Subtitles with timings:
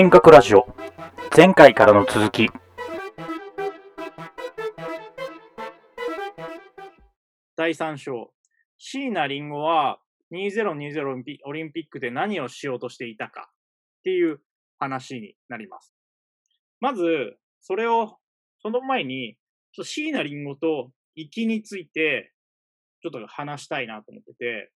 [0.00, 0.66] 変革ラジオ。
[1.36, 2.48] 前回からの続き。
[7.54, 8.32] 第3章。
[8.78, 10.00] 椎名林檎は
[10.32, 13.50] 2020オリンピックで何をしようとしていたか。
[13.98, 14.40] っていう
[14.78, 15.92] 話になります。
[16.80, 18.16] まず、それを、
[18.62, 19.36] その前に、
[19.82, 22.32] 椎名林檎と行きについて、
[23.02, 24.72] ちょっと話したいなと思ってて、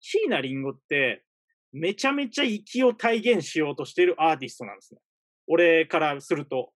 [0.00, 1.24] 椎名林檎って、
[1.74, 5.00] めちゃめちゃ息を体現しようとしているアーティストなんですね。
[5.48, 6.70] 俺からすると。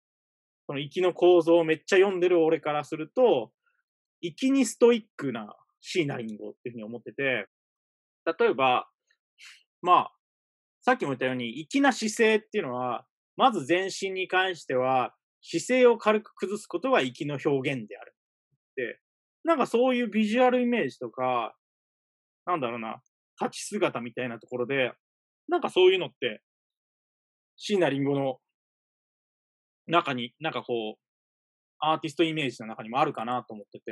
[0.66, 3.52] その息の構造をめっちゃ読んでる俺からすると、
[4.20, 7.46] 息にストイックな椎名林檎っていうふうに思ってて、
[8.38, 8.88] 例えば、
[9.82, 10.12] まあ、
[10.82, 18.14] さっきも言ったように、粋な姿勢っていうのは、まず全身に関しては、姿勢を軽く崩すことが粋の表現である。
[18.74, 18.98] で、
[19.44, 21.54] なんかそういうビジュアルイメージとか、
[22.46, 23.00] なんだろうな、
[23.40, 24.92] 立ち姿みたいなところで、
[25.48, 26.42] なんかそういうのって、
[27.56, 28.38] 椎名林檎の
[29.86, 30.98] 中に、なんかこう、
[31.80, 33.84] アーティストイメージの中にもあるかなと思ってて、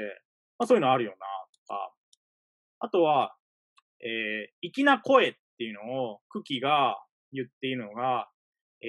[0.59, 1.93] まあそういうのあるよな、とか。
[2.81, 3.34] あとは、
[4.03, 6.97] えー、粋な声っていうのを、クキが
[7.33, 8.28] 言っているのが、
[8.83, 8.89] えー、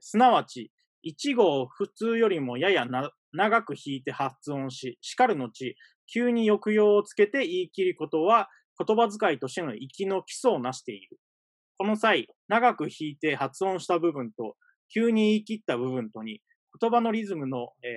[0.00, 0.70] すなわち、
[1.02, 5.76] 一語を普通よりもややな長く弾いて発音し、叱る後、
[6.12, 8.48] 急に抑揚をつけて言い切ることは、
[8.78, 11.18] 言葉遣いとしての粋の基礎をなしている。
[11.76, 14.56] この際、長く弾いて発音した部分と、
[14.92, 16.40] 急に言い切った部分とに、
[16.80, 17.88] 言葉のリズムの、え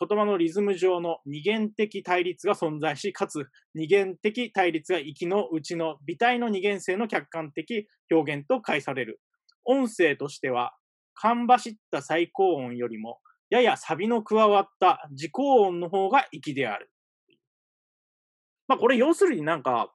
[0.00, 9.20] ー、言葉のリズム上の二元的対立が存在し、かつ二元的対立が息のうちの微体の二元性の客観的表現と解される。
[9.64, 10.72] 音声としては、
[11.14, 13.18] か走った最高音よりも、
[13.50, 16.90] ややサビの加わった自高音の方が息である。
[18.70, 19.92] まあこれ要するになんか、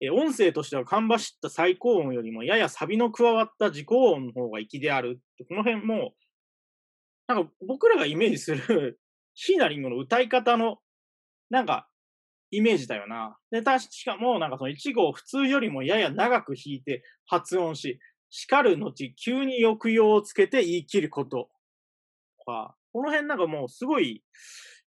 [0.00, 6.14] え音声としてはか走った最高音よりもややサビの加わった自高音の方が息である、この辺も、
[7.28, 8.98] なんか僕らがイメージする
[9.34, 10.78] 椎名林檎の歌い方の、
[11.50, 11.88] なんか、
[12.50, 13.36] イメージだよな。
[13.50, 21.50] で、確かもう、なんかその1号普通よりもやや長く弾いて発音し、叱る後、急に抑揚をつけて言い切ること
[22.38, 24.24] とか、この辺なんかもうすごい、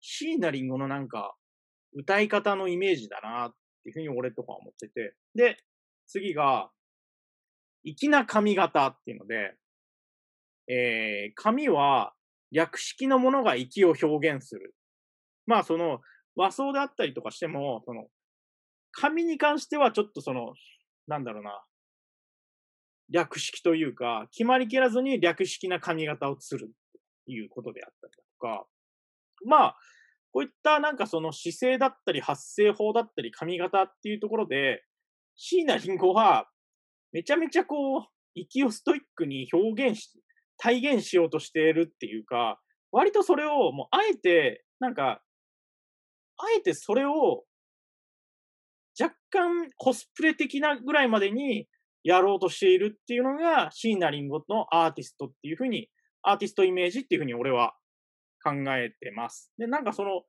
[0.01, 1.35] 椎名林檎のなんか、
[1.95, 3.55] 歌い方のイメージだなっ
[3.85, 5.15] ていうふうに俺とか思ってて。
[5.35, 5.59] で、
[6.07, 6.71] 次が、
[7.85, 9.55] 粋な髪型っていうので、
[10.69, 12.13] えー、髪は
[12.53, 14.75] 略式のものが粋を表現する。
[15.47, 16.01] まあその
[16.37, 18.07] 和装であったりとかしても、その、
[18.93, 20.55] 髪に関してはちょっとその、
[21.07, 21.63] なんだろうな、
[23.11, 26.71] 略式というか、決まりきらずに略式な髪型をする
[27.27, 28.67] ということであったりとか、
[29.45, 29.77] まあ、
[30.39, 34.85] こういったなんかその姿勢だったり発声法だったり髪型っていうところで、
[35.35, 36.47] 椎名林檎は
[37.11, 38.03] めちゃめちゃこう、
[38.37, 40.13] 息をストイックに表現し、
[40.57, 42.61] 体現しようとしているっていうか、
[42.93, 45.23] 割とそれをもうあえて、なんか、
[46.37, 47.43] あえてそれを
[49.01, 51.67] 若干コスプレ的なぐらいまでに
[52.05, 55.89] やろうとしているっていうのが椎名林檎のアーティストっていうふうに、
[56.23, 57.75] アーティストイメージっていうふうに俺は
[58.51, 59.53] 考えてます。
[59.59, 60.23] で、なんかその、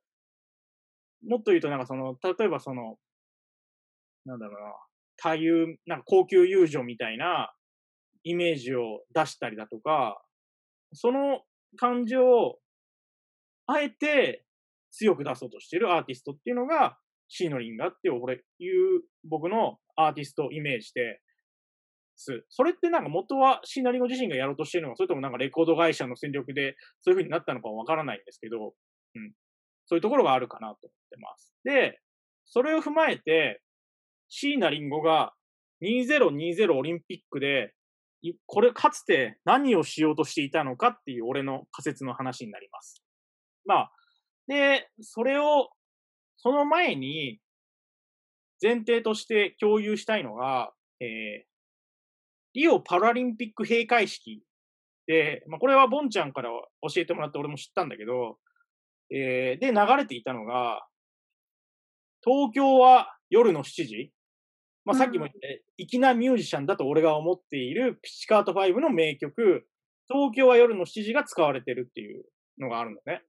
[1.26, 2.96] もっと言うとなんかその、例えばその、
[4.24, 4.74] なんだろうな、
[5.16, 7.52] 多遊、なんか高級友情みたいな
[8.24, 10.22] イメージを出したりだとか、
[10.92, 11.42] その
[11.76, 12.58] 感じを、
[13.66, 14.44] あえて
[14.90, 16.98] 強く出そうとしてるアーティストっていうのが、
[17.28, 21.20] シーノリンガって俺、いう僕のアーティストイメージで、
[22.48, 28.74] それってなんか元はシナリオ自身がやろうとしてるのか、それともなんかレコード会社の戦力でそういう風になったのかわからないんですけど、
[29.14, 29.32] うん。
[29.86, 30.80] そういうところがあるかなと思っ
[31.10, 31.52] てます。
[31.64, 31.98] で、
[32.44, 33.62] それを踏まえて、
[34.28, 35.32] 椎名林檎が
[35.82, 37.74] 2020オリンピックで、
[38.46, 43.02] これかつて何をしようとしていたのかっていう俺の仮説の話になります。
[43.64, 43.92] まあ、
[44.46, 45.70] で、それを、
[46.36, 47.40] その前に
[48.62, 51.49] 前提として共有したいのが、えー、
[52.54, 54.42] リオパラリンピック閉会式
[55.06, 58.38] で、まあ、これはボンちゃんから教えてもらって俺も知ったんだけど、
[59.10, 60.86] えー、で、流れていたのが、
[62.22, 64.12] 東京は夜の7時。
[64.84, 65.38] まあ、さっきも言った、
[65.78, 69.66] 粋なミュージシャンだと俺が思っているピチカート5の名曲、
[70.08, 72.24] 東京は夜の7時が使われてるっていう
[72.58, 73.22] のがあるんだね。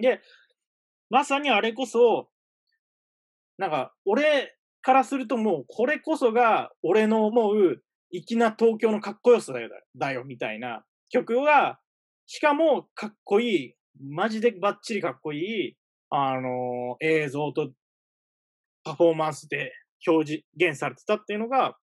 [0.00, 0.20] で、
[1.08, 2.28] まさにあれこそ、
[3.58, 7.82] なんか、俺からするともうこれこそが俺の思う
[8.22, 10.84] 粋な東京のかっこよさだよ、だよ、みたいな。
[11.08, 11.80] 曲が、
[12.26, 15.76] しかもかっこいい、マジでバッチリかっこいい、
[16.10, 17.70] あのー、映像と
[18.84, 19.72] パフォーマンスで
[20.06, 21.76] 表示、現されてたっていうのが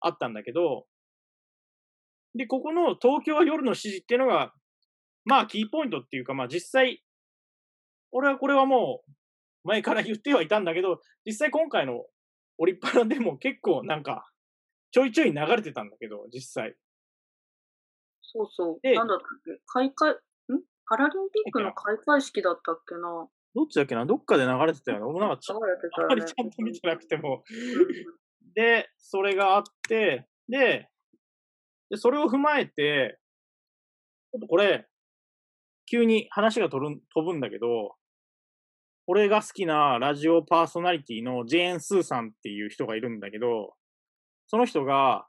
[0.00, 0.86] あったんだけど、
[2.34, 4.52] で、ここの東京は夜の7時っていうのが、
[5.24, 7.02] まあ、キーポイントっていうか、まあ、実際、
[8.12, 9.10] 俺はこれはもう、
[9.64, 12.04] 前から言ってはいたんだけど、実際今回の
[12.58, 14.30] オリッパラでも結構なんか、
[14.90, 16.74] ちょいちょい流れてたんだけど、実際。
[18.22, 18.94] そうそう。
[18.94, 19.60] なんだっけ？
[19.66, 20.16] 開会、ん？
[20.86, 23.28] パラリンピックの開会式だったっけな？
[23.54, 24.06] どっちだっけな？
[24.06, 25.04] どっかで流れてたよね。
[25.04, 25.58] 俺もなんかち、ね、
[25.96, 27.42] あまりちゃんと見てなくても。
[28.54, 30.88] で、それがあって、で、
[31.90, 33.18] でそれを踏まえて、
[34.32, 34.86] ちょっとこれ、
[35.90, 37.94] 急に話が飛ぶ飛ぶんだけど、
[39.06, 43.74] 俺が好きなラジオパーソナリティのジェーン・スーさんっていう人がいるんだけど、
[44.48, 45.26] その人が、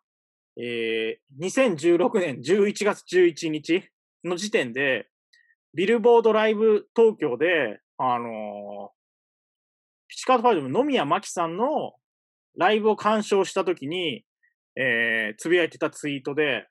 [0.57, 3.83] えー、2016年11月11日
[4.24, 5.07] の時点で、
[5.74, 8.89] ビルボードライブ東京で、あのー、
[10.07, 11.94] ピチカートファイブの野宮真紀さんの
[12.57, 14.24] ライブを鑑賞したときに、
[14.75, 16.68] えー、つぶやいてたツイートで、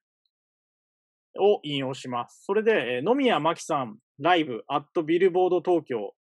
[1.41, 2.43] を引用します。
[2.45, 6.15] それで、えー、野宮真紀さんライブアットビルボード東京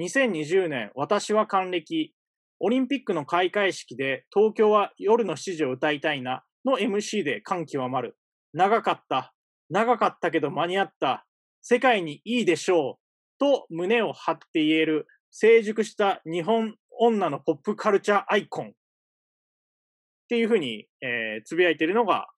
[0.00, 2.14] 2020年私は還暦
[2.60, 8.16] オリンピックの開会式で東京は夜の7時を歌いたいなの MC で感極まる。
[8.52, 9.34] 長かった。
[9.70, 11.26] 長かったけど間に合った。
[11.62, 13.38] 世界にいいでしょう。
[13.38, 18.70] と胸を張って言える成熟した日本女のポップカルチャーアイコンっ
[20.28, 22.28] ていうふうに、えー、つぶやいてるのが、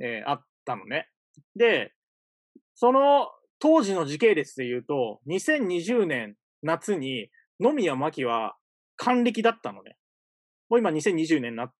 [0.00, 1.08] えー、あったのね。
[1.56, 1.92] で、
[2.74, 3.28] その
[3.58, 7.30] 当時の時系列で言うと、2020年夏に
[7.60, 8.57] 野宮真紀は
[8.98, 9.96] 還暦だったのね。
[10.68, 11.72] もう今2020年な、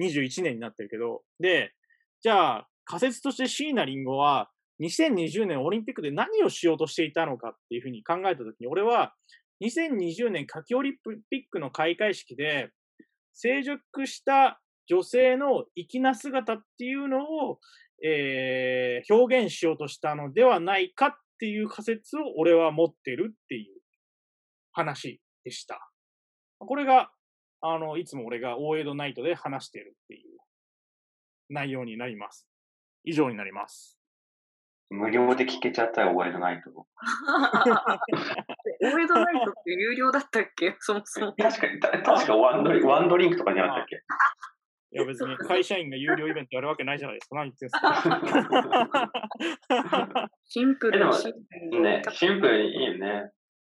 [0.00, 1.72] 21年になってるけど、で、
[2.22, 4.50] じゃあ仮説として椎名林檎は
[4.80, 9.14] 2020年オリンピックで何をしようとしていたのかっていうふうに考えたときに、俺は
[9.64, 10.94] 2020年夏季オリン
[11.30, 12.70] ピックの開会式で
[13.32, 17.58] 成熟した女性の粋な姿っていうのを、
[18.04, 23.80] えー、表現しようとしたのではないかっていう仮説を俺は持ってるっていう
[24.72, 25.90] 話でした。
[26.58, 27.10] これが、
[27.60, 30.38] あの、いつも俺が大江戸ナイトで話しているっていう
[31.50, 32.46] 内容になります。
[33.04, 33.98] 以上になります。
[34.88, 36.70] 無料で聞けちゃったよ、大江戸ナイト。
[38.80, 40.76] 大江戸ナイトって有料だったっけ？
[40.78, 41.32] そもそも。
[41.34, 43.96] 確かに、確かワンドリワンドリンクとかにあったっけ？
[44.92, 47.34] いや別に会社員が有料イベントやるわけないじゃないですか。
[47.36, 48.30] 何言ってんすか。
[50.44, 51.10] シンプルに。
[51.80, 53.30] ね、シンプルにいいよね。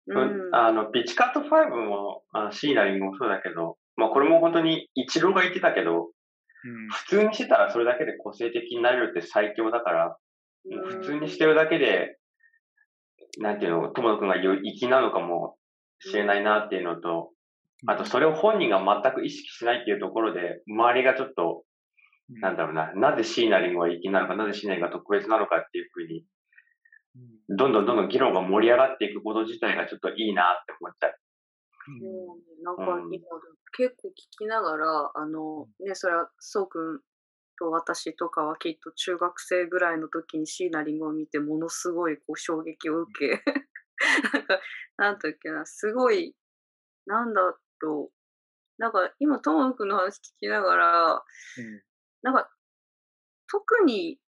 [0.10, 6.08] うん、あの、ピチカット5も、あのシーナリンもそうだけど、まあこれも本当に一郎が言ってたけど、
[6.64, 10.18] うん、普通にしてたらそれだけで個性的になれるって最強だから、
[10.66, 12.18] うん、普通にしてるだけで、
[13.38, 15.56] なんていうの、友野くんが言う粋なのかも
[16.00, 17.30] しれないなっていうのと、
[17.88, 21.64] あとそれを本人が全く意識しないっていうところで、周りがちょっと、
[22.42, 26.26] なんだろうな、なぜ椎名林檎は粋なのか、なぜ椎名林檎が特別なのかっていうふうに、
[27.50, 31.20] どんどんどんどん議論が盛り上がっていくこと自体がちょっといいなって思っちゃう。
[32.64, 33.26] なんか今、
[33.76, 37.00] 結構聞きながら、あの、ね、それは、そうくん
[37.58, 43.44] と私とかはきっと中学生ぐらいの時に椎名林檎を見て、ものすごいこう衝撃を受け、
[44.34, 44.62] なんか、
[44.98, 46.36] なんというっけな、すごい、
[47.06, 47.42] なんだ
[47.82, 48.12] と、
[48.78, 51.84] なんか今、とものくんの話聞きながら、うん、
[52.22, 52.50] なんか、
[53.48, 54.20] 特に、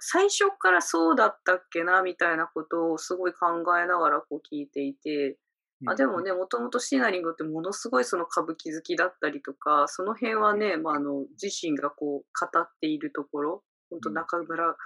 [0.00, 5.38] 最初からそうだったっけなみたいなことをすごい考えながらこう聞いていて、
[5.86, 14.76] あでもね、もともとシナリングってものすごいその歌舞伎好きだったりとか、その辺はね、まあ、あの自身がこう語っているところ、本当中村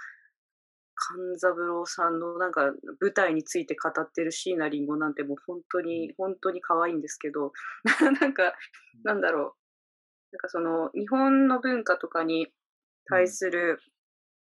[0.95, 2.71] 勘三郎さんのなんか
[3.01, 7.51] 舞台について語ってる椎名林檎なんてもう本当に、本当に可愛いんですけど、
[8.21, 8.53] なんか、
[9.03, 9.43] なんだろう。
[10.33, 12.53] なんかその日本の文化とかに
[13.05, 13.79] 対する、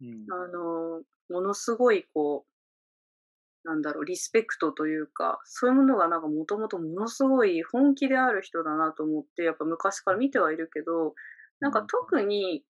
[0.01, 0.07] うん。
[0.07, 2.51] うん、あの、ものすごいこう、
[3.63, 11.13] なんだろう、リスペクトというか、そういうものがなんかもともとものすごい本気である人だなと思って、やっぱ昔から見てはいるけど、
[11.59, 12.65] なんか特に、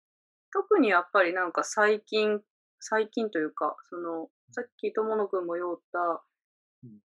[0.52, 2.40] 特にやっぱりなんか最近
[2.80, 6.22] 最近というか、その、さっき友野くんも言った、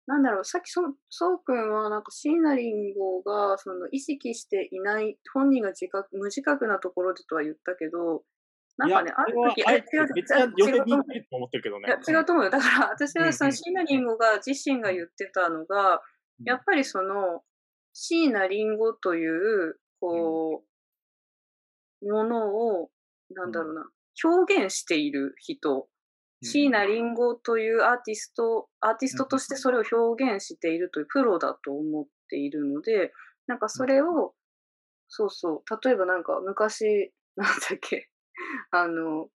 [0.08, 8.24] なんだろう、さっきそ、そうくんは、なんか、椎名林檎が、その、意識していない、本人が自覚、無自覚なところでとは言ったけど、
[8.78, 11.06] なんかね、ある時、あれ違う、違うと思う。
[11.86, 12.50] いや、違うと思うよ。
[12.50, 16.02] だから、私はその、椎名林檎が、自身が言ってたのが、
[16.46, 17.44] やっぱりその、
[17.94, 20.66] 椎名林檎という、こ
[22.02, 22.92] う、ものを、
[23.32, 23.90] なんだろうな、
[24.24, 25.88] 表現している人、
[26.44, 33.12] 椎名林檎というアーティスト、アーティストとしてそれを表現しているというプロだと思っているので、
[33.48, 34.36] なんかそれを、
[35.08, 38.10] そうそう、例えばなんか昔、なんだっけ、
[38.72, 39.30] あの、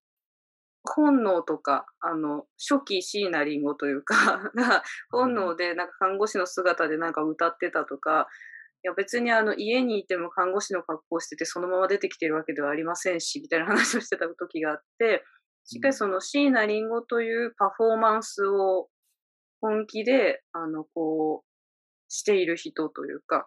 [0.83, 8.27] 本能とか、あの、初期椎名林檎というか が、本能でなんか看護師の姿でなんか歌ってたとか、
[8.83, 15.23] いや別にあの家にいても看護師の格好しててそのまま出てきてるわけではありませんし、みたいな 話をしてた時があって、
[15.65, 18.89] しっかりその椎名林檎というパフォーマンスを
[19.61, 21.51] 本気で、あの、こう、
[22.09, 23.43] している人というか、うん、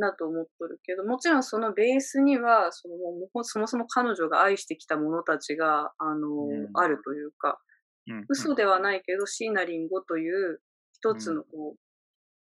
[0.00, 2.96] だと思っとるけど、もちろんそのベースには、その
[3.34, 7.60] もそもそも彼女が愛してきた者たちが、あの、うん、あるというか、
[8.08, 10.60] うん、嘘ではないけど、椎名林檎という
[10.92, 11.78] 一つのこう、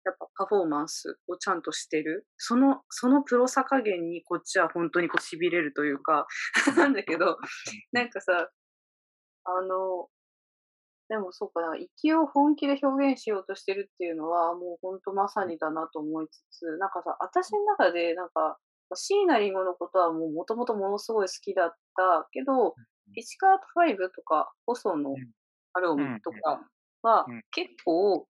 [0.06, 2.28] やっぱパフォーマンスをちゃんとしてる。
[2.38, 6.28] その、そのプロさ加減にこっちは本当にこう痺れるというか
[6.76, 7.38] なんだけど、
[7.94, 8.50] なんかさ、
[9.46, 10.10] あの、
[11.14, 18.58] でもそうかな、息を本気で表現しようとしてるっていうのは、もう本当まさにだなと思いつつ、なんかさ、私の中で、なんか、
[18.96, 22.78] 椎名林檎のことはもうもともとものすごい好きだったけど、
[23.14, 25.20] ピチカート5とか、細野
[25.74, 26.64] アロンとか
[27.04, 28.28] は結構、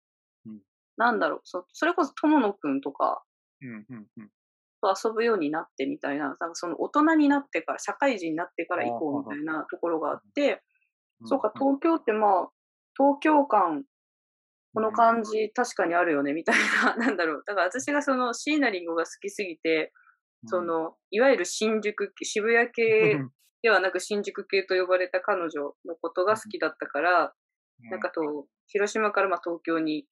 [0.97, 3.25] なんだろう、そそれこそ友野くんとか、
[4.81, 10.63] と遊ぶようになってみたいな、なんかその大人になってから、社会人になってから行こうみたいなところがあって、
[11.25, 12.51] そうか、東京ってまあ、
[12.99, 13.85] 東京感、
[14.75, 17.43] この感じ確かにあるよね、みたいな、 なんだろう。
[17.47, 19.93] だから私がその椎名林檎が好きすぎて、
[20.47, 22.83] その、いわゆる新宿、渋谷系
[23.63, 27.35] ではなく新宿系と呼ばれた彼女のことが好きだったから、
[27.91, 30.07] なんかと、広島からまあ東京に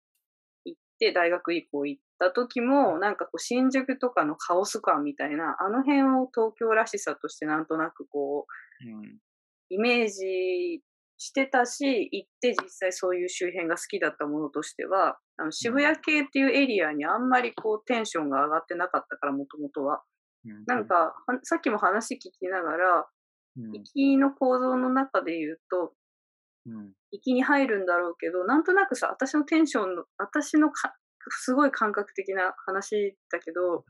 [0.64, 8.84] 行って、大学以降行った時も、なんかこう、新宿とかのカオス感みたいな、あの辺を東京らしさとしてなんとなくこう、
[9.68, 10.82] イメージ
[11.18, 20.02] してたし、行って実際そういう周辺が好きだったものとしては、あの渋谷系っていうエリアにあんまりこうテンションが上がってなかったから、もともとは。
[20.66, 23.06] なんか、さっきも話聞きながら、
[23.56, 25.92] 行きの構造の中で言うと、
[27.12, 30.94] 行きに入るんだろうけど、なんとなくさ、私のテンションの、私のか
[31.30, 33.84] すごい感覚的な話だけど、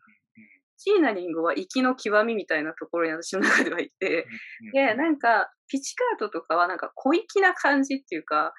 [0.77, 4.27] 椎名林檎は粋の極みみたいなところに私の中ではいて、
[4.73, 8.53] で、なんか、ピチカートとかはなんか小粋な感じっていうか、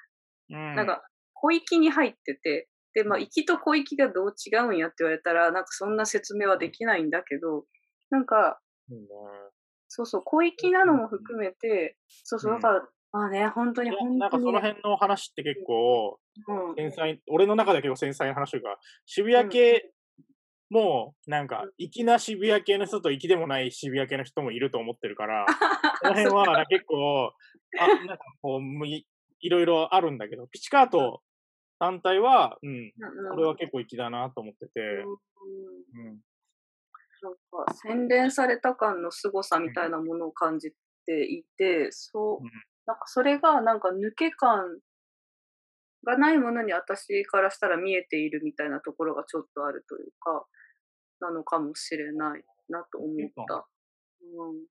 [0.48, 1.02] なんか
[1.34, 7.64] 小粋に入ってて、で、まあ、粋と小粋がどう違うんやって言われたら、なんかそんな説明はできないんだけど、
[8.10, 8.60] なんか、
[9.88, 14.18] そうそう、小粋なのも含めて、そうそう、だから、まあね、本当に本当に。
[14.18, 16.18] なんかその辺の話って結構、
[16.76, 19.92] 繊細、俺の中で結構繊細な話というか、渋谷系
[20.70, 25.46] もう、なんか、粋な渋谷系の人と粋でもない渋谷系の人もいると思ってるから、
[26.02, 27.32] この辺は結構、
[27.78, 29.06] あ、 なんかこう、い
[29.40, 31.22] いろいろあるんだけど、ピチカート
[31.78, 32.92] 単体は、うん、
[33.30, 36.20] これは結構粋だなと思ってて、うん。
[37.20, 37.34] なん
[37.66, 40.72] か、洗練された感の凄さみたいなものを感じ
[41.06, 42.46] ていて、そう、
[42.86, 44.78] なんかそれがなんか抜け感
[46.08, 50.46] がないものに私からしたら見えているみたいなところがちょっとあるというか、
[51.20, 53.66] なのかもしれないなと思った。
[54.22, 54.66] うん。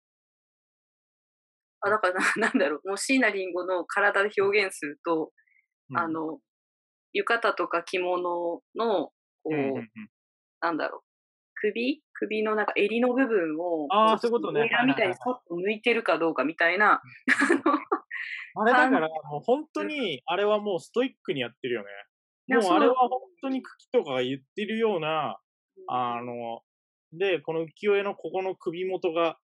[1.81, 5.31] あ、だからな、 なんだろう、もう椎名林檎の体で表現すると、
[5.91, 6.39] うん、あの、
[7.13, 9.13] 浴衣とか着物の、こ
[9.45, 9.89] う、うんうんうん、
[10.59, 11.01] なんだろう、
[11.53, 12.01] 首？
[12.19, 14.63] 首のなんか襟の部分を、ああ、そういうことね。
[14.87, 16.93] みたいにそっと抜いてるかどうかみたいな。
[17.63, 18.06] あ
[18.65, 21.87] れだから、もう本当に、あれはもうストイックにやってるよね。
[22.55, 25.37] もうあれは本当に茎とかが言ってるような、
[25.87, 26.61] あの、
[27.13, 29.37] で、この浮世絵のここの首元が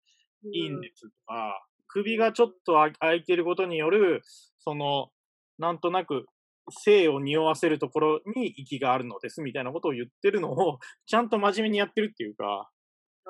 [0.52, 4.22] いいんですとか、首がちょっと開いてることによる、
[4.58, 5.10] その、
[5.58, 6.26] なんとなく
[6.70, 12.70] 性を匂わせるところに息があるのですみたいなことを言ってるのを、 ちゃんと真面目にやってるっていうか、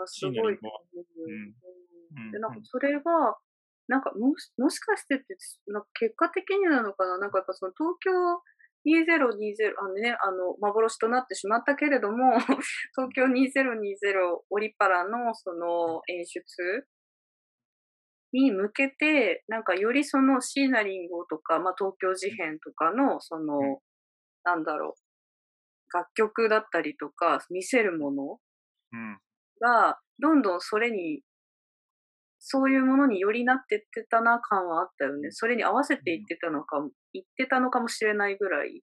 [0.07, 0.55] すごい。
[0.55, 0.59] う。
[2.21, 3.39] ん、で、なんかそれは、
[3.89, 5.37] なんかもしもしかしてって、
[5.67, 7.19] なんか結果的になのかな？
[7.19, 8.11] なんかやっぱその東京
[8.85, 12.35] 2020、あのね、あの、幻となってしまったけれども、
[12.97, 16.87] 東京2020オリパラのその演出
[18.33, 23.81] に向けて、なんかよりその椎名林檎とか、まあ東京事変とかの、その、
[24.45, 28.41] なんだろう、楽曲だったりとか、見せるもの
[29.61, 31.23] が、どんどんそれに
[32.45, 35.31] そういうものによりなってってたな感はあったよね。
[35.31, 36.79] それに合わせていってたのか、
[37.13, 38.83] 言ってたのかもしれないぐらい、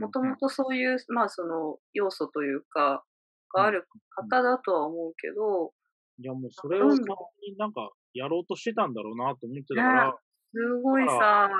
[0.00, 3.04] もともとそういう、まあその要素というか、
[3.52, 5.72] がある方だとは思うけど、
[6.18, 7.00] いやもうそれをに
[7.58, 10.12] なんかやろうとしてたんだろうなと思ってたから、ね、
[10.52, 11.50] すごいさ、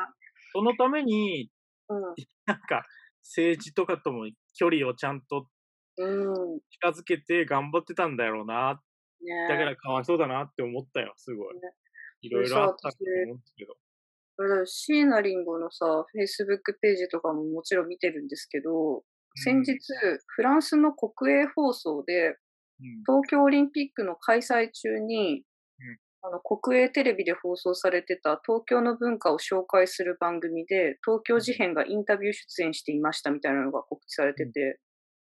[0.52, 1.50] そのために、
[1.88, 2.00] うん、
[2.46, 2.86] なんか
[3.22, 5.48] 政治とかとも距離をちゃんと
[5.96, 8.80] 近づけて頑張ってたんだろうな
[9.24, 11.54] ね、だからかわいそうだなって思ったよ、すごい。
[11.54, 11.60] ね、
[12.22, 13.74] いろいろあったと思うんですけど。
[14.66, 19.04] 椎名林檎のさ、Facebook ページとかももちろん見てるんですけど、
[19.36, 19.78] 先日、
[20.26, 22.36] フランスの国営放送で、
[23.06, 25.44] 東京オリンピックの開催中に、
[26.22, 34.78] あの国営テレビで放送されてた東京の文化を紹介する番組で、東京事変がインタビュー出演していましたみたいなのが告知されてて、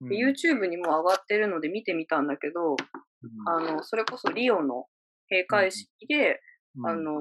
[0.01, 2.77] うん、YouTube にも上がってるので見てみたんだけど、うん、
[3.47, 4.85] あの、それこそリオの
[5.29, 6.41] 閉会式で、
[6.77, 7.11] うん、あの、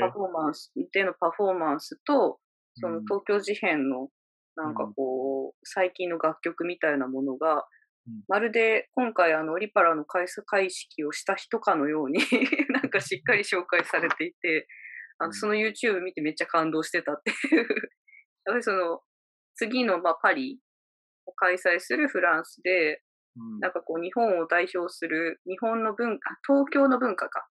[0.00, 2.38] パフォーマンス、でのパフォーマンスと、
[2.74, 4.08] その東京事変の、
[4.56, 7.66] なんかこう、最近の楽曲みたいなものが、
[8.28, 12.18] まるで今回あのオリパラの開会式をした人かのように
[12.70, 14.66] なんかしっかり紹介されていて、
[15.18, 17.58] あのその YouTube 見てめっちゃ感動してたっていう。
[17.58, 17.66] やっ
[18.46, 19.02] ぱりその
[19.54, 20.58] 次のまあパリ
[21.26, 23.02] を開催するフランスで、
[23.60, 27.48] なんかこう日本を代表する日本の文化、東京の文化か。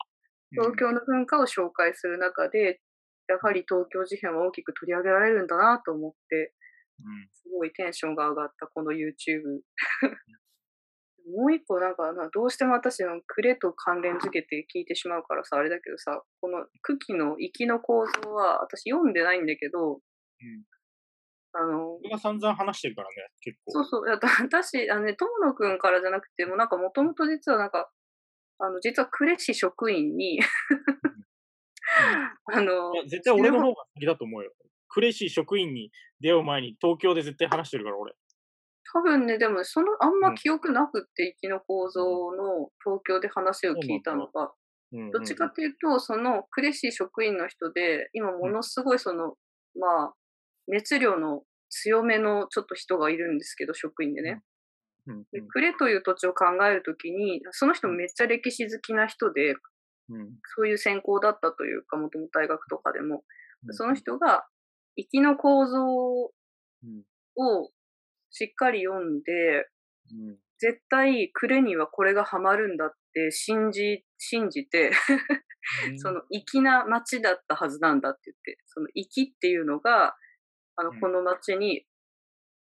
[0.51, 2.81] 東京の文化を紹介する中で、
[3.29, 6.55] やはり東京事変は大きく取り上げられるんだなと思って、
[7.33, 9.43] すごいテンションが上がったこの YouTube
[11.37, 20.01] もう一個なんかどうしても私のクレと関連づけて聞いてしまうからさあれだけどさこの茎の息の構造は私読んでないんだけど、うん、
[21.52, 23.73] あの僕が散々話してるからね結構。
[23.73, 24.05] そうそう。
[24.43, 27.90] 私あのね友野くんからじゃなくてもなんかもともと実はなんか
[28.59, 30.40] あの実は呉市職員に
[32.52, 34.52] あの絶対俺の方が先だと思うよ。
[34.88, 35.90] 呉市職員に
[36.21, 38.14] 出会う前に東京で絶対話してるから俺。
[38.90, 44.50] 多分ね、でも、その、あんま記憶なくって、生きの構造の東京で話を聞いたのが、
[45.12, 49.37] どっちかっていうと、その、呉市職員の人で、今ものすごいその、
[49.78, 50.14] まあ、
[50.69, 54.43] 熱量の強めのちょっと人がいるんですけど、職員でね。
[55.33, 59.55] で呉という土地を考えるときに、その人めっちゃ歴史好きな人で、
[60.57, 63.25] そういう専攻だったというか、もともと大学とかでも、
[63.71, 64.47] その人が、
[64.97, 66.33] 行きの構造を
[68.31, 69.69] しっかり読んで、
[70.11, 74.90] うん、絶対呉にはこれがハマるんだって信じ、信じて
[75.99, 80.16] その粋な街だったはずなんだって言って、その粋っていうのが、
[80.79, 81.85] あの、この街に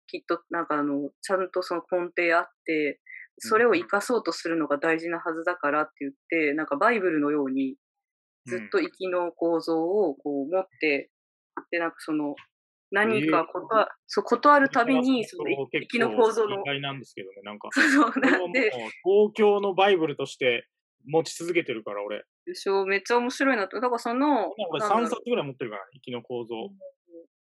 [0.07, 2.99] きっとなんかあの、ちゃんとその根底あって、
[3.39, 7.75] それを生かそうとするのが大事なはずだからって言って、なんかバイブルのように
[8.47, 11.11] ずっと粋の構造をこう持って、
[11.71, 12.35] で、なんかその
[12.91, 13.67] 何かこと、
[14.07, 16.63] そう、断るたびに、その、生きの構造の。
[16.63, 17.69] なんですけどね、なんか。
[17.73, 18.71] そう、なんで。
[19.03, 20.67] 東京のバイブルとして
[21.05, 22.23] 持ち続けてるから、俺。
[22.45, 23.79] でしょ、めっちゃ面白いなと。
[23.81, 24.53] だからその。
[24.69, 26.55] 俺3冊ぐらい持ってるから、生きの構造。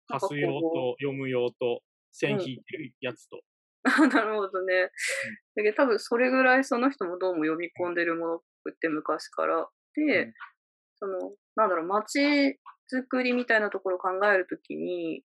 [0.10, 3.42] 貸す用と読む用と、線引いてるやつと。
[4.02, 4.92] うん、 なるほどね。
[5.56, 9.70] だけど多分それぐらいその人もどうも読み込んでるものって昔から。
[9.96, 10.34] で、うん、
[10.96, 12.20] その、なんだろう、街
[12.92, 15.24] づくりみたいなところを考えるときに、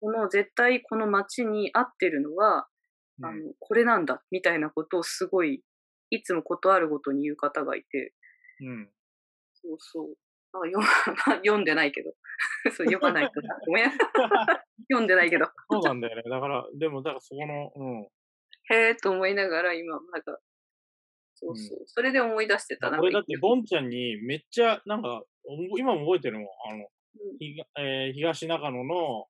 [0.00, 2.68] この絶対この街に合ってるのは、
[3.18, 5.62] うん、あのこれなんだみたいなことをすごい
[6.10, 8.14] いつもことあるごとに言う方がいて、
[8.60, 8.90] うん、
[9.52, 10.16] そうそう。
[10.52, 10.82] あ読
[11.46, 12.12] 読んでないけど。
[12.72, 13.58] そう読まないとだ。
[13.66, 13.90] ごめん。
[14.90, 15.46] 読んでないけど。
[15.70, 16.22] そうなんだよね。
[16.28, 18.02] だから、でも、だからそこの、うん。
[18.74, 20.38] へえと思いながら今、なんか、
[21.34, 21.78] そうそう。
[21.80, 22.98] うん、それで思い出してたな。
[22.98, 25.22] これだって、ボンちゃんにめっちゃ、なんか、
[25.78, 26.48] 今も覚えてるもん。
[26.68, 29.26] あの、うん、えー、東中野の、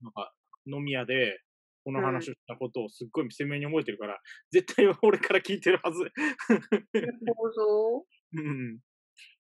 [0.00, 0.32] なんか
[0.66, 1.40] 飲み屋で、
[1.84, 6.12] この話をしたことをすっごい鮮明に覚えてるから、絶対俺から聞いてるはず。
[7.34, 8.78] 構造うん。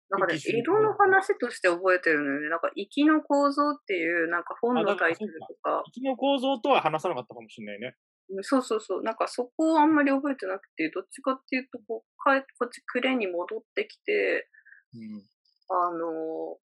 [0.10, 2.50] なんかね、江戸の話として覚えてるのよね。
[2.50, 5.84] なんか、生きの構造っていう、なんか本のタイトルとか。
[5.88, 7.96] 生きの構造とは話さなかったかもしれないね。
[8.41, 9.04] そうそうそう。
[9.04, 14.50] なんかそこをあんまり覚えてなくて、どっちかっていうと、こう、帰こっち呉に戻ってきて、
[14.93, 15.24] うん、
[15.70, 16.58] あの、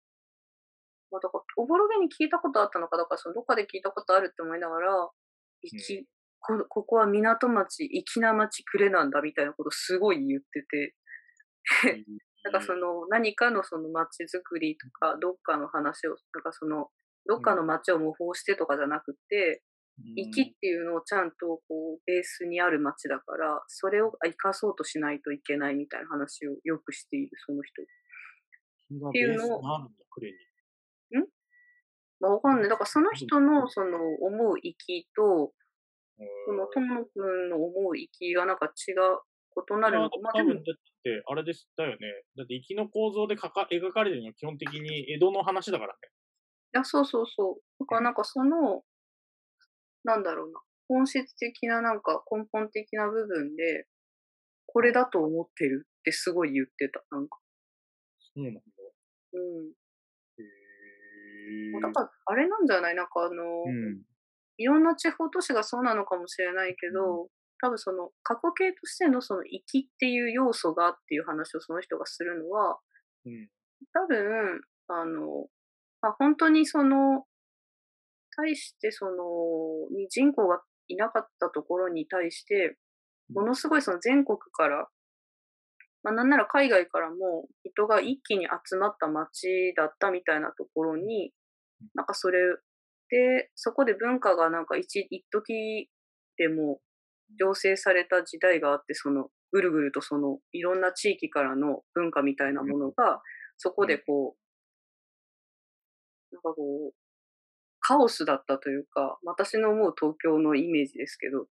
[1.11, 5.11] まあ、だから、おぼろげに聞いたことあったのか、だからそのどっかで聞いたことあるって思いながら、
[5.63, 6.05] 行き、うん、
[6.41, 10.95] こここは港町、粋な町くれなんだみたいなことすごい言ってて、
[12.45, 16.89] なんかその何かのその町づくりとか、どっかの話を、なんかその、
[17.27, 19.63] どっかの町を模倣してとかじゃなくて、
[20.17, 27.83] 粋っていうのをちゃんとこうベースにある町だから、それを生かそうとしないといけないみたいな話をよくしている、その人。
[27.83, 29.89] っていうのを、ま
[32.29, 32.69] あ、わかんない。
[32.69, 35.53] だからその人のその思うきと、
[36.47, 39.21] そのともくんの思うきがなんか違う、
[39.55, 40.19] 異なるのか。
[40.21, 40.65] まあ、多分だっ
[41.03, 41.97] て、あれでしたよね。
[42.37, 45.99] だってきの構造でかか描かれてるのは基本的に江戸の話だからね。
[46.75, 47.63] いや、そうそうそう。
[47.81, 48.85] だからなんかその、
[50.05, 50.61] なんだろうな。
[50.89, 53.87] 本質的ななんか根本的な部分で、
[54.67, 57.03] これだと思ってるってすごい言ってた。
[57.11, 57.39] なんか。
[58.35, 58.61] そうなんだ。
[59.35, 59.73] うん。
[61.81, 62.95] だから、あれなんじゃない？
[62.95, 64.03] なんかあの、うん。
[64.59, 67.29] いろんな地方都市がそうなのかもしれないけど、
[67.63, 72.79] 多分その過去形としてのその生きっていう要素がっていう話をその人がするのは、
[73.25, 73.49] うん。
[73.95, 75.47] 多分、あの、
[76.01, 77.25] まあ、本当にその、
[78.37, 79.15] 対してその、
[79.97, 82.77] に人口がいなかったところに対して、
[83.33, 84.89] ものすごいその全国から、
[86.03, 91.33] まあ、なんなら海外からも人が一気に集まった街だったみたいなところに、
[91.95, 92.41] なんかそれ
[93.09, 95.89] で、そこで文化がなんか一、一時
[96.39, 96.81] でも
[97.41, 103.23] 醸成された時代があって、その、ぐるぐるとその、いろんな地域からの文化みたいなものが、
[103.59, 104.37] そこでこ
[106.31, 106.95] う、なんかこう、
[107.81, 111.47] カオスだったというか、私の思う東京のイメージですけど、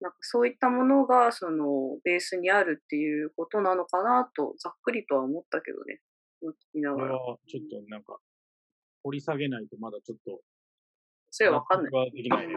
[0.00, 6.00] なんかそういったものが、その、ベースにあるっていうことなのかなと、ざっくりとは思ったけどね。
[6.42, 7.18] 聞きながら。
[7.18, 8.18] これは、ちょっとなんか、
[9.04, 10.40] 掘り下げないとまだちょっと、
[11.30, 12.10] それはわかんない。
[12.12, 12.56] できないね。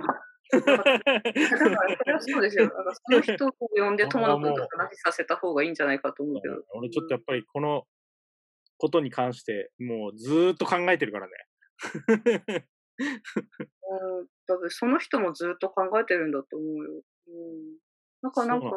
[0.52, 0.84] だか
[2.06, 2.70] ら、そうですよ。
[3.10, 6.64] その人を呼んで友野君と話させた方がいいんじゃないかと思うけど。
[6.76, 7.86] 俺ちょっとやっぱりこの
[8.78, 11.34] ことに関して、もうずーっと考えてるからね。
[13.00, 17.04] うん、多分その人もずっと考えてるんだと思うよ。
[17.28, 17.78] うん。
[18.22, 18.68] なんかなんか、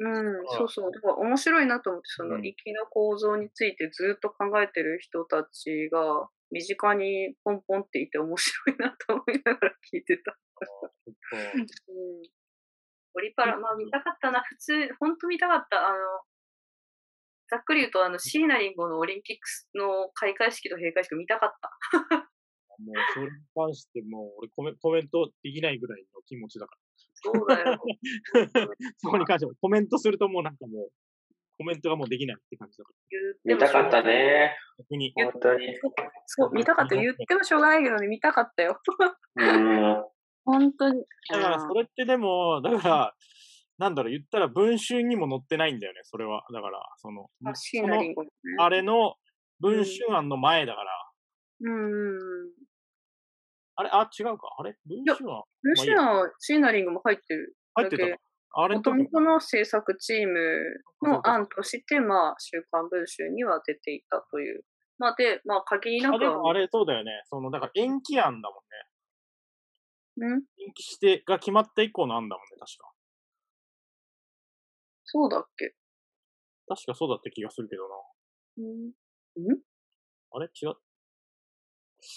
[0.00, 0.92] うん、そうそう。
[0.92, 10.36] だから面白いなと思って、そのうん粋な構造についてずっと考えてる人たちが、身近にポンポンっていて面白いなと思いながら聞いてた。
[10.62, 11.66] うん。
[13.14, 14.42] オリパラ、まあ見たかったな。
[14.42, 15.88] 普通、本当見たかった。
[15.88, 15.96] あの、
[17.50, 22.32] ざっくり言うと、あの、椎名林檎のオリンピックスの開会式と閉会式見たかった。
[22.82, 26.74] もうそれに関してもう俺コメコメントできないぐらいの気持ちだか
[27.14, 27.64] そうだよ。
[27.64, 27.78] ら。
[28.98, 30.88] そこに関してもコメントするともうなんかもう、
[31.58, 33.54] コメントがもうできないって感じだから。
[33.54, 34.56] 見たかったね。
[34.78, 35.12] 逆に。
[35.14, 35.78] 本当に。
[36.26, 36.96] そう、見たかった。
[36.96, 38.80] 言ってもしょうがないけどね、見たかったよ。
[39.36, 40.04] うん。
[40.44, 41.04] 本当に。
[41.30, 43.14] だからそれってでも、だから、
[43.78, 46.44] なんだろう、言ったら文春にも載ってないんだよね、それは。
[46.52, 47.52] だから、その、の。
[48.58, 49.14] あれの
[49.60, 50.90] 文春案の前だから、
[51.64, 52.18] うん。
[53.76, 54.54] あれ、あ、違うか。
[54.58, 54.76] あれ？
[54.86, 57.56] 文春案ルシアは椎名林檎も入ってる。
[57.74, 58.06] 入ってた？
[58.06, 58.16] か。
[58.54, 58.76] あれ？
[58.76, 60.36] もともとの制作チーム
[61.02, 64.64] の案として、まあ、週刊文春には出ていたという。
[64.98, 67.22] まあ、で、まあ、限りなあ、くあれそうだよね。
[67.24, 68.70] その、だから延期案だもんね。
[70.22, 72.90] うん延期してが決まった以降の案だもんね、確か。
[75.04, 75.74] そうだっけ？
[76.68, 77.94] 確かそうだった気がするけどな。
[78.58, 79.58] うん。
[80.30, 80.46] あれ？
[80.46, 80.74] 違う？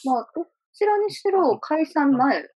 [0.06, 2.50] まあ、どちらにしろ解散前。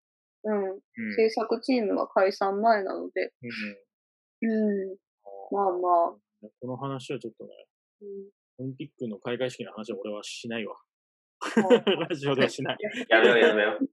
[0.45, 0.65] うん。
[0.65, 0.81] うん。
[1.17, 3.33] 制作チームが解散前なので。
[4.43, 4.97] うんうん。
[5.53, 6.49] まあまあ。
[6.61, 7.51] この話はちょっとね、
[8.03, 8.09] うん
[8.59, 10.77] オリンピックの開会式の話は俺はしないわ。
[11.57, 12.79] まあ ラジオではしない。
[13.11, 13.89] やめようやめよう。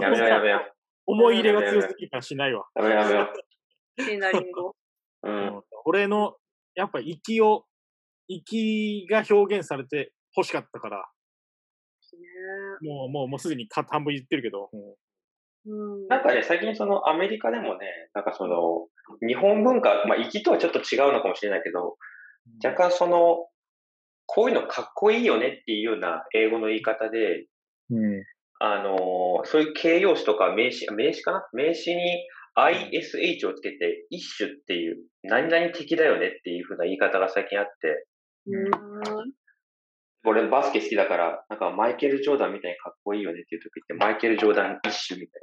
[0.00, 0.72] やめようやめよう。
[1.06, 2.64] 思い入れが強すぎるからしないわ。
[2.76, 3.32] やめようやめよ
[3.98, 4.70] 椎名林檎。
[5.24, 5.30] う。
[5.30, 5.62] うん。
[5.84, 6.36] 俺の、
[6.74, 7.66] やっぱ息を、
[8.28, 11.08] 息が表現されて欲しかったから、
[12.78, 14.96] ねもう、もう、もうすでにか半分言ってるけど、も
[15.66, 16.08] うん。
[16.08, 18.88] なんかね、最近そのアメリカでもね、なんかその、
[19.26, 21.96] 日本文化、まあ、粋とはちょっと違うのかもしれないけど、
[22.62, 23.46] う若干その、
[24.26, 27.46] こういうのかっこいいよねっていうような英語の言い方で、
[27.90, 28.24] うん。
[28.64, 31.44] あのーそういう形容詞とか名詞、名詞かな？
[31.52, 32.00] 名詞に
[32.54, 38.06] ISH をつけて、一種っていう、何々的だよねっていう風な言い方が最近あって、
[38.46, 38.70] うん。
[40.24, 45.42] 俺バスケ好きだから、なんかマイケル・ジョーダンみたいにかっこいいよねっていう時って、マイケル・ジョーダン一種みたい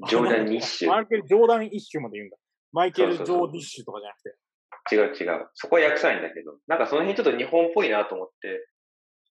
[0.00, 0.08] な。
[0.08, 0.86] ジョーダン日種。
[0.94, 2.36] マイケル・ジョーダン一種まで言うんだ。
[2.70, 4.36] マイケル・ジそうそうそうョーディッシュとかじゃなくて。
[4.92, 5.48] 違う違う。
[5.54, 8.68] そこは訳さないんだけど、なんかその辺ちょっと日本っぽいなと思って、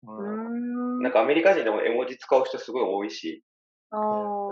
[0.03, 1.03] うんうん。
[1.03, 3.43] なんかアメリカ人でも絵文字使う人すごい多いし、
[3.91, 4.51] ああ。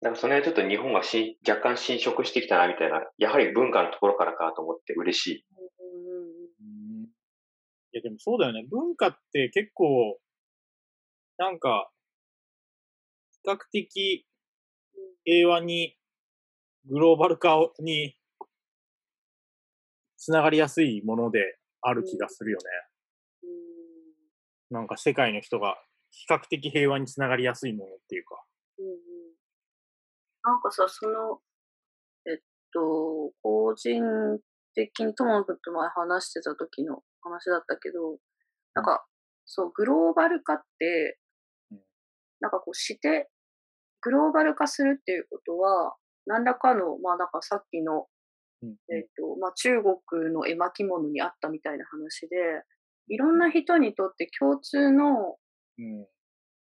[0.00, 5.44] なんかその辺ちょっと日本がし若干侵食してきたなみたいな、やはり文化のところからかと思って嬉しい。
[5.58, 5.64] うん
[7.94, 8.66] いや、でもそうだよね。
[8.68, 10.18] 文化って結構、
[11.38, 11.92] なんか、
[13.30, 14.26] 比較的
[15.24, 15.96] 平和に、
[16.86, 18.16] グローバル化に、
[20.16, 22.64] つながりやすいものである気がするよね。
[24.74, 25.76] なんか世界の人が
[26.10, 28.42] 比較的平和につながりやすいものっていうか。
[28.78, 28.94] うんうん。
[30.42, 31.38] なんかさ、その、
[32.26, 32.38] えっ
[32.72, 34.02] と、個人
[34.74, 38.18] 的に友野君と前話してた時の話だったけど、
[38.74, 39.06] なんか、
[39.46, 41.18] そう、グローバル化って
[41.70, 41.78] うん、
[42.40, 43.30] なんかこうして、
[44.00, 45.94] グローバル化するっていうことは、
[46.26, 48.08] 何らかの、まあなんかさっきの、
[48.62, 48.76] うん。
[48.92, 52.64] えっと、まあ中国の絵巻物にあったみたいな話で、
[53.08, 55.36] いろんな人にとって共通の
[55.78, 56.06] うん。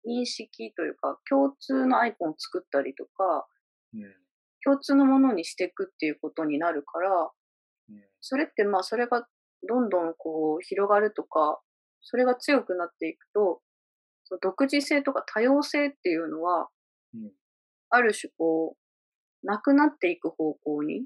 [0.07, 3.45] 認識というか、共通のアイコンを作ったりとか、
[3.93, 4.01] うん。
[4.63, 7.09] 共通のものにしていくっていうことになるから、
[7.89, 9.25] うんそれってまあそれが
[9.69, 11.61] どんどんこう広がるとか、
[12.01, 13.61] それが強くなっていくと、
[14.41, 16.67] 独自性とか多様性っていうのは、
[17.13, 17.31] うん
[17.89, 18.75] ある種こ
[19.43, 21.05] う、なくなっていく方向に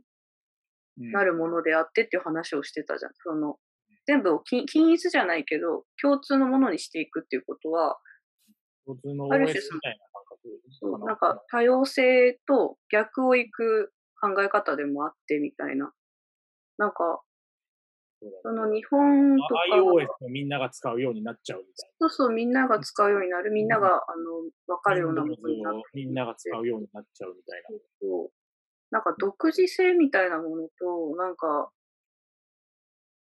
[1.00, 3.12] うんなるものであってっていう話をしてたじゃん。
[3.24, 3.60] その、
[4.06, 7.98] 全部を均均一じゃないけど、共通のものにしていくっていうことは、
[8.86, 10.24] 共通のある OS 種みたいな感
[10.72, 15.92] そう覚なんか多様性と逆をいく考え方でもあってみたいな。
[16.78, 17.22] なんか、
[18.44, 24.96] その日本とか、iOS もみんなが使うようになっちゃうみたいそうそう、みんなが使うようになる、みんなが、あの、わかな。
[24.96, 27.70] るようなものになってをみんなが使うようになっちゃうみたいな。
[28.02, 28.32] そう
[28.92, 31.72] なんか独自性みたいなものと、なんか、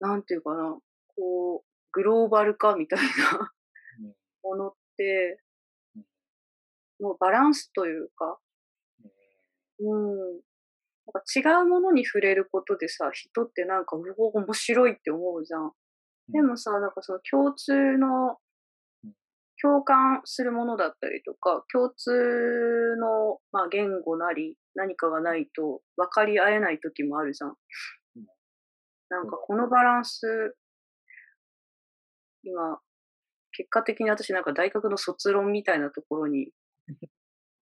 [0.01, 0.79] なんていうかな、
[1.17, 3.53] こう、グローバル化みたいな
[4.01, 5.41] うんものって
[5.97, 8.39] うん、もうバランスというか、
[9.81, 10.41] うん。
[11.07, 15.73] なんか違うものに触れることでさ、人ってなんか、うお、面白いって思うじゃん。
[16.31, 18.39] でもさ、なんかその共通の
[19.05, 19.13] うん、
[19.63, 27.57] 共感するものだったりとか、共通の、まあ、言語なり、何かがないと分かり合えない時もあるじゃん。
[29.09, 30.57] なんかこのバランス、
[32.45, 32.79] 今、
[33.53, 36.51] 結果的に私なんか大学の卒論みたいなところに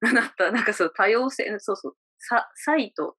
[0.02, 3.16] なった、なんかそう多様性、そうそう、さ、差異と、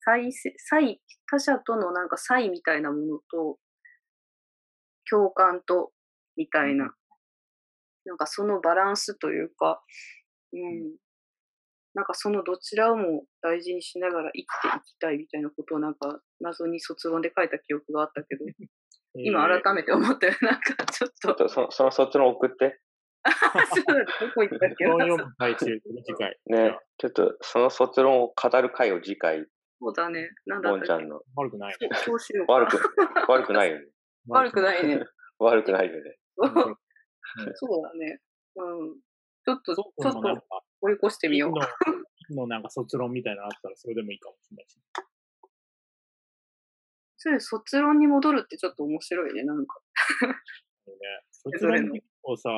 [0.00, 3.58] 差異せ、差異、他者とのなんか差異みたいなものと、
[5.08, 5.92] 共感と、
[6.36, 6.94] みたいな、
[8.04, 9.82] なんかそのバランスというか、
[10.52, 10.96] うん。
[11.94, 18.44] なんかそのどちらをも大事にしながら生きていきたいみたいなことをなんか謎に卒論で書いた記憶があったけど、
[19.14, 20.34] 今えー改めて思ったよ。
[20.42, 22.80] なんかちょっと、っとそその卒論送って。
[23.24, 24.84] そうだねどこ行ったっけ？
[24.86, 26.38] 本読む最中、次回。
[26.46, 26.78] ね。
[26.98, 29.46] ちょっとその卒論を語る回を次回、
[29.80, 30.30] そうだね。
[30.46, 31.04] なんだボったっけ？
[31.04, 31.22] ンちゃんの。
[31.36, 31.74] 悪くない。
[31.78, 32.52] そうそうしようか。
[32.54, 32.78] 悪く、
[33.28, 33.86] 悪くないよね。
[34.28, 35.00] 悪くないね。
[35.38, 36.16] 悪くないよね。
[37.54, 38.20] そうだね。
[38.56, 39.00] うん。
[39.44, 40.44] ちょっと、ちょっと
[40.84, 41.50] 追い越してみよう。
[42.34, 44.78] の、のなんか卒論みたいなのあったらそれでもいいかもしれないし。
[47.16, 49.80] それ卒論に戻るってちょっと面白いね、なんか。
[50.26, 50.34] ね、
[51.30, 52.50] 卒論結構さ、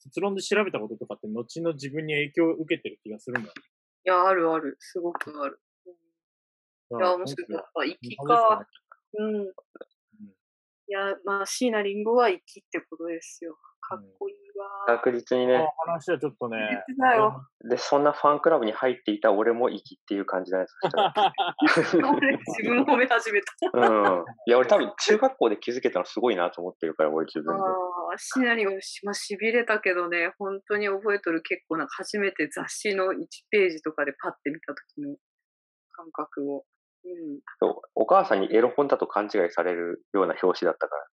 [0.00, 3.54] 卒論で調べたこととかって後の自分に影響を受けてる気がするんだよ。
[4.04, 4.76] いや、あるある。
[4.80, 5.58] すごくある。
[5.86, 7.84] いや、面白かった。
[7.84, 8.66] 生きか。
[9.14, 9.44] うん。
[9.44, 9.48] い
[10.88, 13.56] や、まあ、椎名林檎は生きってことですよ。
[13.80, 14.41] かっこいいわ。
[14.86, 15.68] 確実にね。
[15.86, 16.58] 話はちょっとね。
[17.68, 23.54] で、そんなファンクラブに入っていた俺も生きっていう感じなんです俺自分を褒め始めた。
[23.72, 24.24] うん。
[24.46, 27.62] いや、俺多分中学校で気づけたのすごいなと思ってるから、俺自分で。
[27.62, 35.16] ああ、椎名林檎、まあ、しびれたけどね、本当に覚えとる結構なんか初めて雑誌の1ページとかでパッて見た時の
[35.92, 36.64] 感覚を。
[37.04, 37.40] うん。
[37.94, 41.06] お母さんにエロ本だと勘違いされるような表紙だったから。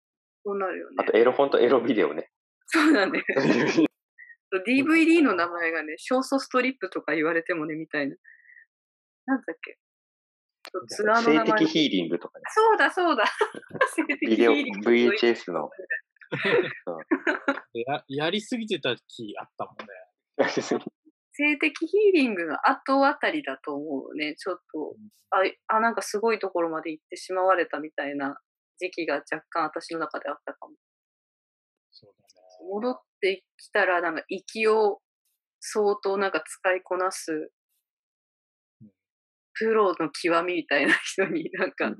[0.43, 1.03] そうなるよねあ。
[1.03, 2.29] とエロ本とエロビデオね。
[2.71, 3.23] そうだね。
[4.65, 8.15] DVD の名前がね、ショートストリップとか言われてもね、みたいな。
[9.25, 9.77] なんだっけ。
[10.87, 11.59] ツアーの性名前。
[11.59, 12.43] 的ヒーリングとかね。
[12.47, 13.25] そうだ、そうだ。
[13.95, 15.69] 性的ビデオ、ヒーリング VHS の。
[17.73, 20.49] ややりすぎてた気あったもんね。
[21.31, 24.35] 性的ヒーリングの後あたりだと思うね。
[24.35, 24.95] ちょっと、
[25.31, 28.39] あ、あなんかすごいところまで行ってしまわれたみたいな
[28.77, 30.75] 時期が若干私の中であったかも。
[31.91, 32.48] そうだね。
[32.61, 35.01] 戻ってきたら、なんか息を
[35.59, 37.51] 相当なんか使いこなす
[38.81, 38.89] うん、
[39.53, 41.93] プロの極みみたいな人になんか、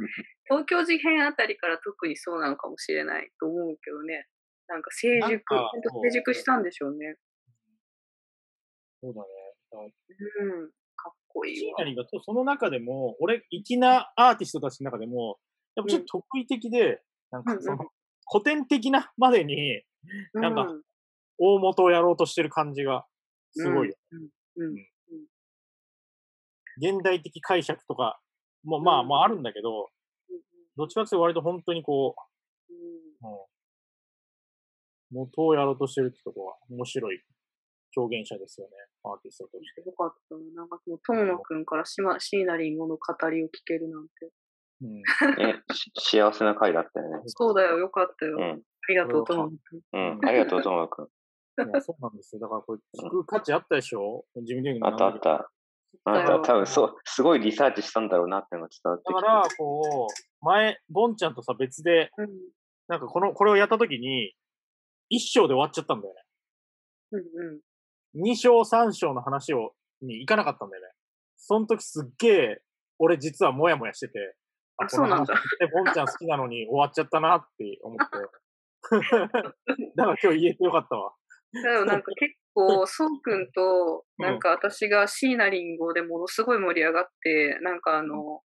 [0.46, 4.28] 東京事変あたりから特にそうなのかもしれないと思うけどね。
[4.68, 5.42] なんか成熟、
[6.04, 7.16] 成熟したんでしょうね。
[9.02, 9.94] そうだね。
[10.42, 10.70] うん。
[10.96, 11.76] かっこいいわ。
[11.78, 15.40] シーナリがとその中でも、俺、粋なアーティストたちの中でも、
[15.76, 17.90] やっぱちょっと得意的で、なんかその、うんう
[18.32, 19.82] 古典的なまでに、
[20.34, 20.84] なんかうん
[21.40, 23.06] 大元をやろうとしてる感じが、
[23.54, 23.96] すごいよ。
[24.58, 24.68] うん。
[24.68, 24.76] うん。
[26.82, 28.20] 現代的解釈とか
[28.64, 29.90] も、まあ、うんまああるんだけど、
[30.76, 32.16] どっちかっていうと割と本当にこ
[32.70, 33.48] うんう、
[35.12, 37.24] うん、元をやろうとしてるってとこは面白い
[37.96, 39.82] 表現者ですよね、アーティストとして。
[39.82, 40.36] よかった。
[40.56, 44.32] なんかもう、友野くんからしま、椎名林檎の語りを聞けるなんて。
[44.82, 45.02] うん、
[45.38, 47.24] ね、し幸せな回だったよね。
[47.26, 48.38] そうだよ、よかったよ。
[48.42, 48.64] あうん。
[48.88, 49.82] りがとう、友野くん。
[49.94, 50.20] うん。
[50.26, 51.08] ありがとう、ともくん。
[51.82, 52.42] そうなんですよ。
[52.42, 54.26] だからこれ聞く価値あったでしょ？
[54.36, 55.52] 自分で言うのあったあった。
[56.06, 56.54] あった。
[56.54, 59.14] 多分そう、すごいリサーチしたんだろうなってのが伝わってきて。
[59.14, 62.30] だから、こう、前、ボンちゃんとさ、別で、うん。
[62.88, 64.34] なんかこの、これをやった時に、
[65.10, 66.22] 一章で終わっちゃったんだよね。
[67.12, 67.62] うんうん。
[68.14, 70.92] 二章三章の話を、に行かなかったんだよね。
[71.36, 72.62] その時すっげえ、
[73.00, 74.36] 俺実はモヤモヤしてて、
[74.78, 75.34] あそうなんだ。
[75.60, 78.18] で、ボンちゃん好きなのに終わっちゃったなって思って。
[79.96, 81.14] だから今日言えてよかったわ。
[81.52, 88.42] でもなんか結構、そうくんと、なんか私が椎名林檎でものすごい盛り上がって、なんかあの、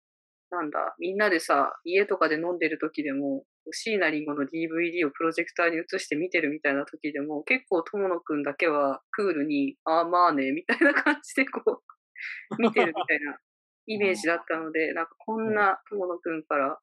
[0.51, 11.83] なんだ、みんなでさ、家とかで飲んでる時でも、椎名林檎の DVD をプロジェクターに映して見てるみたいな時でも、結構友野くんだけはクールに、ああまあね、みたいな感じでこう、
[12.59, 13.39] 見てるみたいな
[13.87, 16.79] イメージだったので、なんかこんな友野くんから、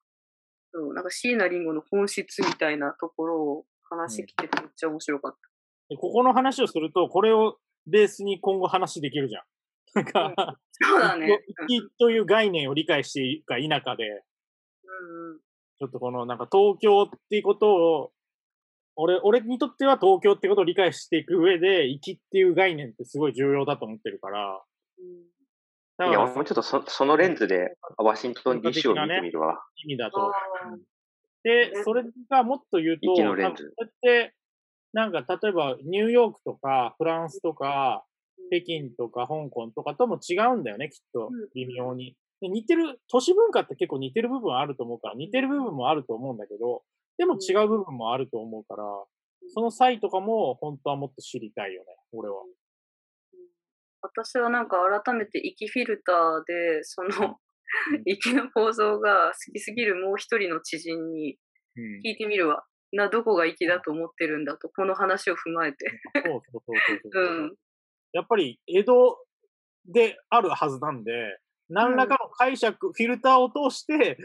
[0.73, 5.37] そうなんか椎名林檎の本質みたいなところを話聞けてめっちゃ面白かった。
[5.89, 9.43] でここの話をすると、これをベースに今後話できるじゃん。
[9.93, 11.39] なんか、そうだね。
[11.67, 15.39] 生きという概念を理解しているか否かで、うんうん。
[15.79, 18.13] ちょっとこのなんか東京っていうことを、
[18.95, 24.65] 俺、俺にとっては東京ってことを理解していく上で、生きっていう概念ってすごい重要だと思ってるから、だ
[26.09, 29.63] いや、もちょっとそそのレンズでワシントン DC を見てみるわ。
[29.83, 30.19] 意味だあと。
[30.19, 30.77] ー
[31.43, 34.35] でね、それがもっと言うと、息のレンズうやって、
[34.93, 38.05] なんか例えばニューヨークとかフランスとか、
[38.51, 41.49] 北京とか香港とかとも違うんだよね、きっとうん。
[41.55, 42.15] 微妙に。
[42.41, 46.83] で似てる、都市文化って結構似てる部分あると思うから、似てる部分もあると思うんだけど、
[47.17, 48.83] でも違う部分もあると思うから、
[49.53, 52.43] その際とかも本当はもっと知りたいよね、俺は。
[54.01, 57.37] 私はなんか改めて息フィルターで、その、
[58.05, 61.37] 息の構造が好きすぎるもう一人の知人に
[61.77, 62.65] うん聞いてみるわ。
[62.91, 66.01] な、どこが息だと思ってるんだと、この話を踏まえて。
[66.13, 67.41] そうそうそうそうそうう。
[67.47, 67.55] ん。
[68.11, 69.25] やっぱり江戸
[69.85, 74.17] であるはずなんで、何らかの解釈、フィルターを通して、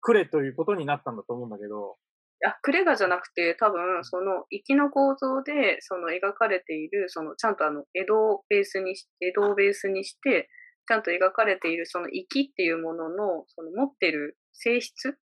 [0.00, 1.98] くれということになったんだと思うんだけど、
[2.46, 10.48] あ、クレガじゃなくて、多分、その、息の構造で、その描かれている、その、ちゃんとあの、江戸をベースにし、江戸をベースにして、
[10.88, 15.18] ちゃんと描かれている、その、息っていうものの、その、持ってる性質？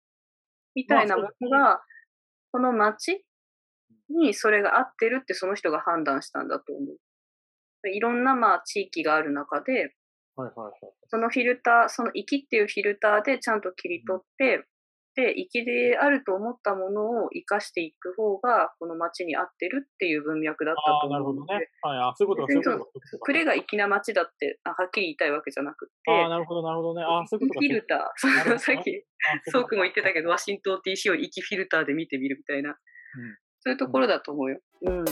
[0.74, 1.82] みたいなものが、
[2.52, 3.24] この街
[4.10, 6.96] にそれが合ってるってその人が判断したんだと思う。
[7.82, 9.72] でいろんな、まあ、地域がある中で、
[10.36, 10.72] はいはいはい。
[11.08, 14.64] そのフィルター、その息っていうフィルターでちゃんと切り取って、
[15.18, 21.70] で、息であると思ったものを活かしていく方が、この街に合ってるっていう文脈だったとなる思うので、ほどね。
[21.82, 27.02] はい、あ、そういうことか、そういうことクレが粋な街だってあはっきり言いたいわけじゃなくて、ああ、なるほど、なるほどね。
[27.02, 27.66] ああ、そういうことか。
[27.66, 32.74] フィルター、さっき、あソークも言ってたけど、ワシントン DC を息フィルターで見てみるみたいな、ん
[33.58, 34.60] そういうところだと思うよ。
[34.82, 35.04] うん。